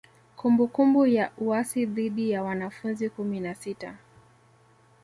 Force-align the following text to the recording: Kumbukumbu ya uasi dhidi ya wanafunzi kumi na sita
Kumbukumbu 0.37 1.05
ya 1.07 1.31
uasi 1.37 1.85
dhidi 1.85 2.31
ya 2.31 2.43
wanafunzi 2.43 3.09
kumi 3.09 3.39
na 3.39 3.55
sita 3.55 3.97